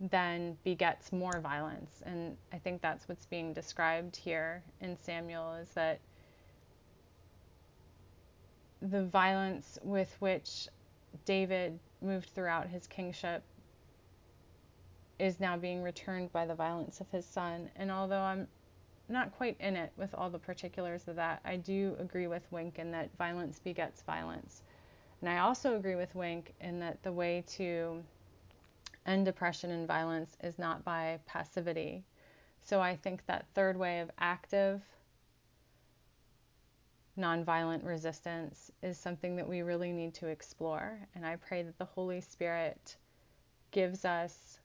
[0.00, 2.02] then begets more violence.
[2.04, 6.00] And I think that's what's being described here in Samuel is that
[8.82, 10.68] the violence with which
[11.24, 13.42] David moved throughout his kingship
[15.18, 17.70] is now being returned by the violence of his son.
[17.76, 18.46] And although I'm
[19.08, 22.78] not quite in it with all the particulars of that, I do agree with Wink
[22.78, 24.62] in that violence begets violence.
[25.20, 28.02] And I also agree with Wink in that the way to
[29.06, 32.04] end depression and violence is not by passivity.
[32.62, 34.82] So I think that third way of active
[37.18, 40.98] nonviolent resistance is something that we really need to explore.
[41.14, 42.96] And I pray that the Holy Spirit
[43.70, 44.55] gives us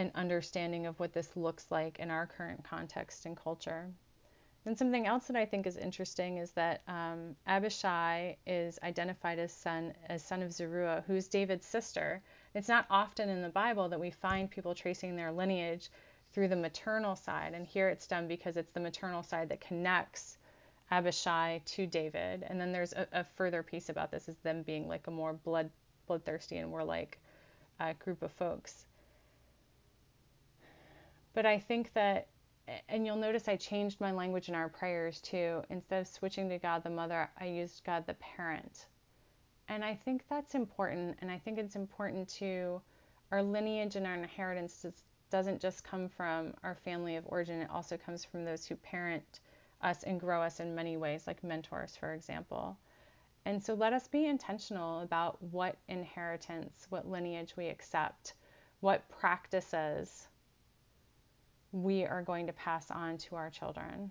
[0.00, 3.90] an understanding of what this looks like in our current context and culture.
[4.64, 9.52] And something else that I think is interesting is that um, Abishai is identified as
[9.52, 12.22] son as son of Zeruiah, who's David's sister.
[12.54, 15.90] It's not often in the Bible that we find people tracing their lineage
[16.32, 20.38] through the maternal side, and here it's done because it's the maternal side that connects
[20.90, 22.44] Abishai to David.
[22.46, 25.32] And then there's a, a further piece about this is them being like a more
[25.32, 25.70] blood
[26.06, 27.18] bloodthirsty and warlike
[27.78, 28.86] uh, group of folks.
[31.32, 32.28] But I think that
[32.88, 35.62] and you'll notice I changed my language in our prayers too.
[35.70, 38.86] Instead of switching to God the mother, I used God the parent.
[39.68, 41.18] And I think that's important.
[41.20, 42.80] And I think it's important to
[43.32, 44.84] our lineage and our inheritance
[45.30, 49.40] doesn't just come from our family of origin, it also comes from those who parent
[49.80, 52.76] us and grow us in many ways, like mentors, for example.
[53.44, 58.34] And so let us be intentional about what inheritance, what lineage we accept,
[58.80, 60.28] what practices
[61.72, 64.10] we are going to pass on to our children,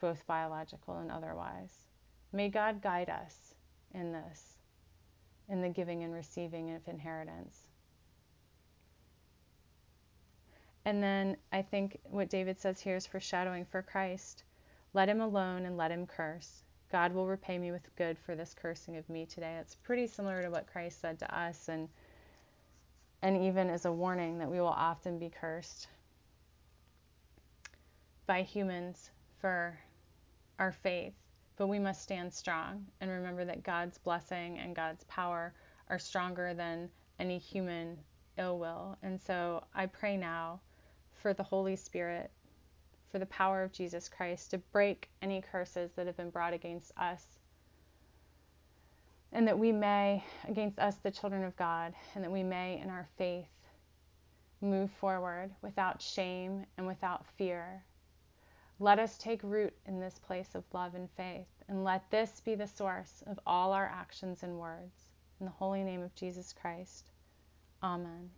[0.00, 1.72] both biological and otherwise.
[2.32, 3.54] May God guide us
[3.94, 4.58] in this,
[5.48, 7.58] in the giving and receiving of inheritance.
[10.84, 14.44] And then I think what David says here is foreshadowing for Christ.
[14.92, 16.62] Let him alone and let him curse.
[16.92, 19.56] God will repay me with good for this cursing of me today.
[19.60, 21.88] It's pretty similar to what Christ said to us and
[23.26, 25.88] and even as a warning that we will often be cursed
[28.24, 29.10] by humans
[29.40, 29.76] for
[30.60, 31.12] our faith.
[31.56, 35.52] But we must stand strong and remember that God's blessing and God's power
[35.90, 37.98] are stronger than any human
[38.38, 38.96] ill will.
[39.02, 40.60] And so I pray now
[41.20, 42.30] for the Holy Spirit,
[43.10, 46.92] for the power of Jesus Christ to break any curses that have been brought against
[46.96, 47.26] us.
[49.36, 52.88] And that we may, against us, the children of God, and that we may, in
[52.88, 53.46] our faith,
[54.62, 57.84] move forward without shame and without fear.
[58.80, 62.54] Let us take root in this place of love and faith, and let this be
[62.54, 65.04] the source of all our actions and words.
[65.38, 67.10] In the holy name of Jesus Christ.
[67.82, 68.30] Amen.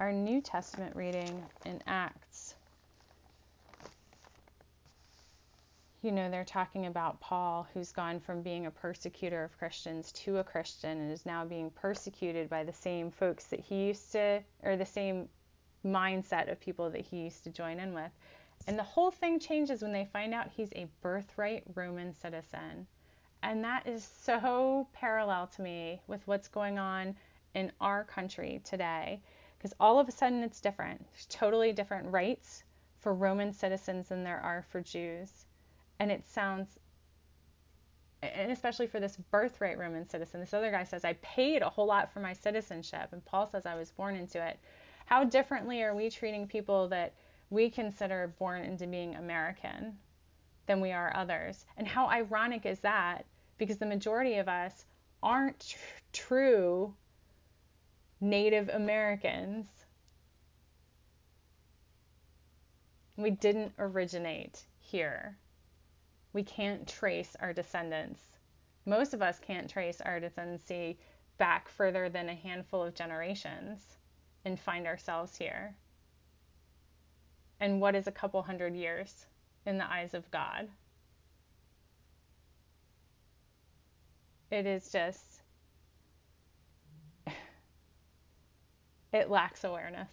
[0.00, 2.49] our New Testament reading in Acts,
[6.02, 10.38] you know, they're talking about Paul, who's gone from being a persecutor of Christians to
[10.38, 14.42] a Christian and is now being persecuted by the same folks that he used to,
[14.62, 15.28] or the same
[15.84, 18.10] mindset of people that he used to join in with.
[18.66, 22.86] And the whole thing changes when they find out he's a birthright Roman citizen.
[23.42, 27.14] And that is so parallel to me with what's going on
[27.54, 29.20] in our country today
[29.58, 31.04] because all of a sudden it's different.
[31.10, 32.64] There's totally different rights
[33.00, 35.44] for Roman citizens than there are for Jews.
[36.00, 36.78] And it sounds,
[38.22, 41.86] and especially for this birthright Roman citizen, this other guy says, I paid a whole
[41.86, 43.10] lot for my citizenship.
[43.12, 44.58] And Paul says, I was born into it.
[45.04, 47.12] How differently are we treating people that
[47.50, 49.98] we consider born into being American
[50.66, 51.66] than we are others?
[51.76, 53.26] And how ironic is that?
[53.58, 54.86] Because the majority of us
[55.22, 55.78] aren't tr-
[56.14, 56.94] true
[58.22, 59.66] Native Americans.
[63.18, 65.36] We didn't originate here.
[66.32, 68.20] We can't trace our descendants.
[68.86, 70.96] Most of us can't trace our descendancy
[71.38, 73.96] back further than a handful of generations
[74.44, 75.74] and find ourselves here.
[77.60, 79.26] And what is a couple hundred years
[79.66, 80.68] in the eyes of God?
[84.50, 85.42] It is just
[89.12, 90.10] it lacks awareness,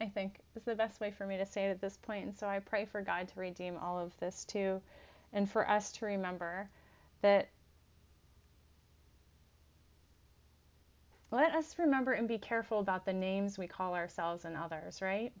[0.00, 2.26] I think is the best way for me to say it at this point.
[2.26, 4.82] And so I pray for God to redeem all of this too,
[5.32, 6.68] and for us to remember
[7.22, 7.48] that
[11.30, 15.32] let us remember and be careful about the names we call ourselves and others, right?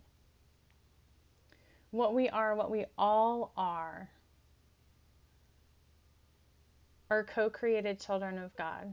[1.90, 4.10] What we are, what we all are,
[7.10, 8.92] are co created children of God.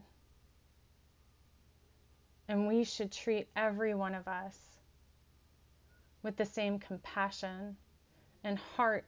[2.47, 4.57] And we should treat every one of us
[6.23, 7.75] with the same compassion
[8.43, 9.05] and heart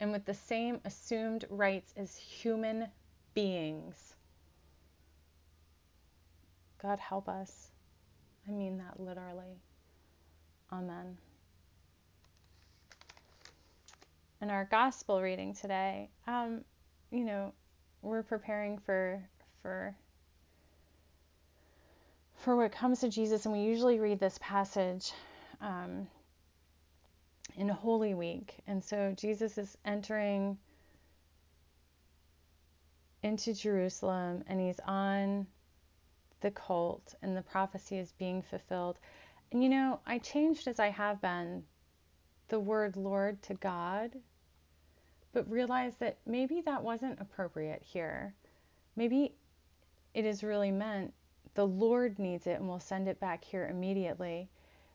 [0.00, 2.88] and with the same assumed rights as human
[3.34, 4.14] beings.
[6.82, 7.68] God help us.
[8.46, 9.60] I mean that literally.
[10.72, 11.16] Amen.
[14.40, 16.64] In our gospel reading today, um,
[17.10, 17.52] you know,
[18.02, 19.20] we're preparing for
[19.62, 19.96] for
[22.36, 25.12] for what comes to Jesus, and we usually read this passage
[25.60, 26.06] um,
[27.58, 28.54] in Holy Week.
[28.66, 30.56] And so Jesus is entering
[33.22, 35.46] into Jerusalem and he's on
[36.40, 38.96] the colt, and the prophecy is being fulfilled.
[39.50, 41.64] And you know, I changed as I have been
[42.46, 44.12] the word Lord to God,
[45.32, 48.34] but realized that maybe that wasn't appropriate here.
[48.94, 49.34] Maybe
[50.14, 51.12] it is really meant
[51.54, 54.48] the Lord needs it and will send it back here immediately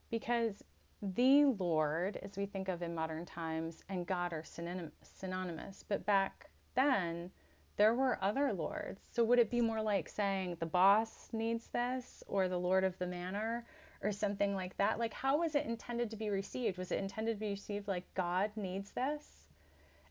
[0.09, 0.63] because
[1.03, 5.83] the Lord, as we think of in modern times, and God are synonymous.
[5.87, 7.29] But back then,
[7.75, 9.01] there were other lords.
[9.11, 12.97] So would it be more like saying the boss needs this or the Lord of
[12.99, 13.65] the manor
[14.01, 14.97] or something like that?
[14.97, 16.77] Like, how was it intended to be received?
[16.77, 19.25] Was it intended to be received like God needs this?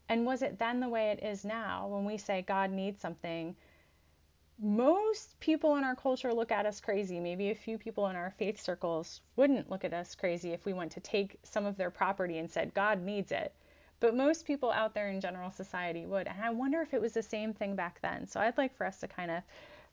[0.09, 3.57] And was it then the way it is now when we say God needs something?
[4.63, 7.19] Most people in our culture look at us crazy.
[7.19, 10.73] Maybe a few people in our faith circles wouldn't look at us crazy if we
[10.73, 13.53] went to take some of their property and said, God needs it.
[13.99, 16.29] But most people out there in general society would.
[16.29, 18.27] And I wonder if it was the same thing back then.
[18.27, 19.43] So I'd like for us to kind of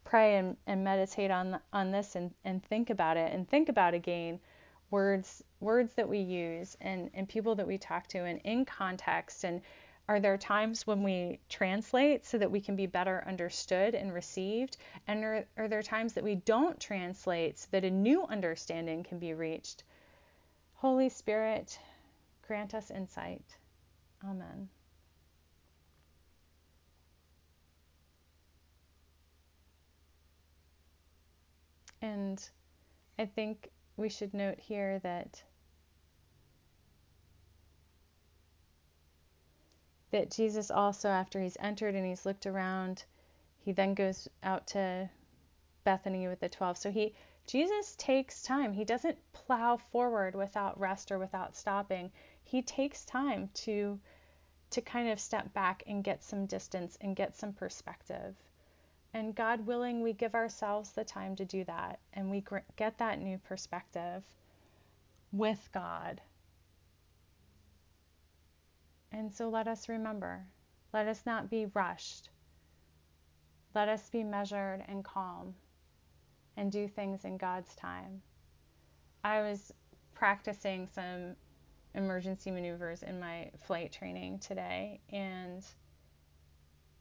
[0.04, 3.94] pray and, and meditate on on this and, and think about it and think about
[3.94, 4.40] again
[4.92, 9.44] words words that we use and, and people that we talk to and in context
[9.44, 9.62] and
[10.10, 14.78] are there times when we translate so that we can be better understood and received?
[15.06, 19.20] And are, are there times that we don't translate so that a new understanding can
[19.20, 19.84] be reached?
[20.74, 21.78] Holy Spirit,
[22.42, 23.44] grant us insight.
[24.28, 24.68] Amen.
[32.02, 32.50] And
[33.20, 35.44] I think we should note here that
[40.12, 43.04] that Jesus also, after he's entered and he's looked around,
[43.60, 45.10] he then goes out to
[45.84, 46.78] Bethany with the 12.
[46.78, 47.14] So he
[47.46, 48.74] Jesus takes time.
[48.74, 52.12] He doesn't plow forward without rest or without stopping.
[52.44, 54.00] He takes time to
[54.70, 58.36] to kind of step back and get some distance and get some perspective.
[59.16, 62.44] And God willing, we give ourselves the time to do that and we
[62.76, 64.24] get that new perspective
[65.32, 66.22] with God
[69.12, 70.46] and so let us remember
[70.94, 72.30] let us not be rushed.
[73.76, 75.54] Let us be measured and calm
[76.58, 78.22] and do things in God's time.
[79.24, 79.72] I was
[80.16, 81.36] practicing some
[81.94, 85.64] emergency maneuvers in my flight training today and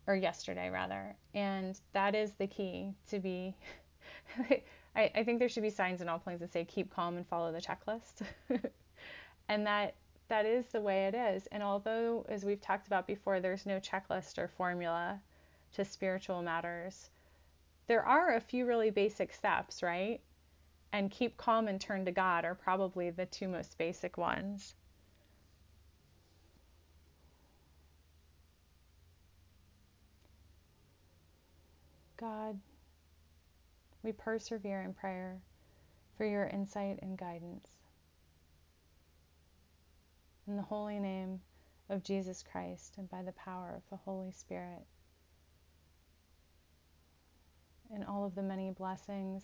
[0.07, 3.55] or yesterday rather and that is the key to be
[4.97, 7.27] I, I think there should be signs in all planes that say keep calm and
[7.27, 8.23] follow the checklist
[9.49, 9.95] and that
[10.29, 11.47] that is the way it is.
[11.49, 15.21] And although, as we've talked about before, there's no checklist or formula
[15.73, 17.11] to spiritual matters,
[17.87, 20.21] there are a few really basic steps, right?
[20.93, 24.75] And keep calm and turn to God are probably the two most basic ones.
[32.19, 32.59] God,
[34.03, 35.41] we persevere in prayer
[36.17, 37.78] for your insight and guidance.
[40.49, 41.41] In the holy name
[41.91, 44.87] of Jesus Christ and by the power of the Holy Spirit.
[47.93, 49.43] And all of the many blessings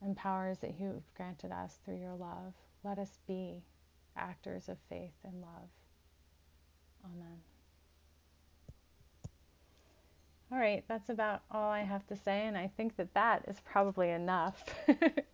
[0.00, 2.54] and powers that you have granted us through your love,
[2.84, 3.64] let us be
[4.16, 5.68] actors of faith and love.
[7.04, 7.38] Amen.
[10.52, 13.56] All right, that's about all I have to say, and I think that that is
[13.64, 14.62] probably enough.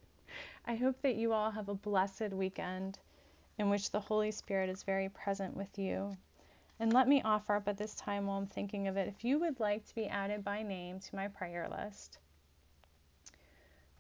[0.67, 2.99] I hope that you all have a blessed weekend
[3.61, 6.17] in which the Holy Spirit is very present with you.
[6.81, 9.39] And let me offer up at this time while I'm thinking of it if you
[9.41, 12.19] would like to be added by name to my prayer list,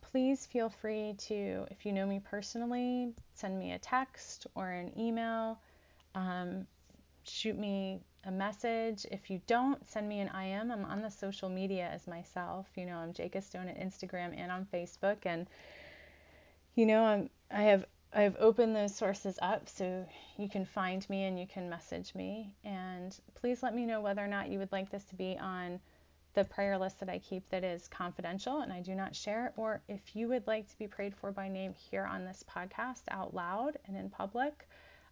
[0.00, 4.98] please feel free to, if you know me personally, send me a text or an
[4.98, 5.60] email,
[6.14, 6.66] um,
[7.24, 9.04] shoot me a message.
[9.10, 10.70] If you don't, send me an IM.
[10.70, 12.66] I'm on the social media as myself.
[12.76, 15.18] You know, I'm Jaka Stone at Instagram and on Facebook.
[15.26, 15.46] And,
[16.76, 20.04] you know, I'm, I have I've opened those sources up so
[20.36, 22.52] you can find me and you can message me.
[22.64, 25.78] And please let me know whether or not you would like this to be on
[26.34, 29.80] the prayer list that I keep that is confidential and I do not share, or
[29.88, 33.34] if you would like to be prayed for by name here on this podcast out
[33.34, 34.68] loud and in public,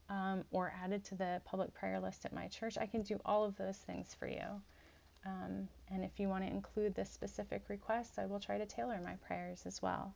[0.08, 3.44] um, or added to the public prayer list at my church, I can do all
[3.44, 4.44] of those things for you.
[5.26, 9.00] Um, and if you want to include this specific request, I will try to tailor
[9.04, 10.14] my prayers as well.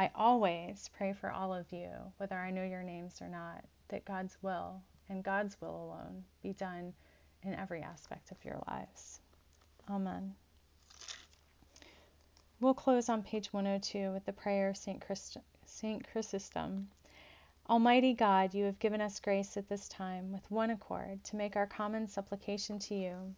[0.00, 4.06] I always pray for all of you, whether I know your names or not, that
[4.06, 4.80] God's will
[5.10, 6.94] and God's will alone be done
[7.42, 9.20] in every aspect of your lives.
[9.90, 10.36] Amen.
[12.60, 15.02] We'll close on page 102 with the prayer of St.
[15.02, 15.36] Christ-
[15.66, 16.88] Saint Chrysostom.
[17.68, 21.56] Almighty God, you have given us grace at this time with one accord to make
[21.56, 23.34] our common supplication to you.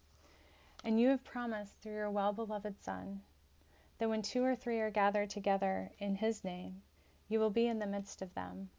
[0.85, 3.21] And you have promised through your well beloved Son
[3.97, 6.81] that when two or three are gathered together in his name,
[7.27, 8.69] you will be in the midst of them.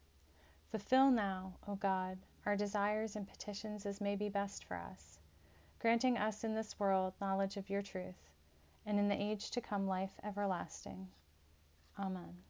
[0.69, 5.19] Fulfill now, O God, our desires and petitions as may be best for us,
[5.79, 8.29] granting us in this world knowledge of your truth,
[8.85, 11.07] and in the age to come life everlasting.
[11.97, 12.43] Amen.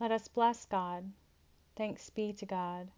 [0.00, 1.10] Let us bless God.
[1.74, 2.88] Thanks be to God.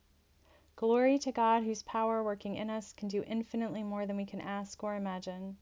[0.80, 4.40] Glory to God, whose power working in us can do infinitely more than we can
[4.40, 5.58] ask or imagine.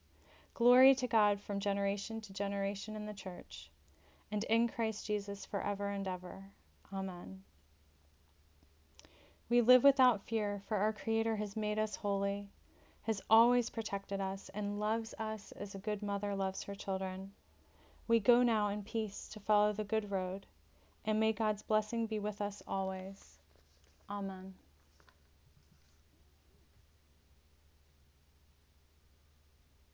[0.54, 3.68] Glory to God from generation to generation in the Church,
[4.30, 6.44] and in Christ Jesus forever and ever.
[6.92, 7.42] Amen.
[9.48, 12.48] We live without fear, for our Creator has made us holy,
[13.02, 17.32] has always protected us, and loves us as a good mother loves her children.
[18.06, 20.46] We go now in peace to follow the good road,
[21.04, 23.40] and may God's blessing be with us always.
[24.08, 24.54] Amen.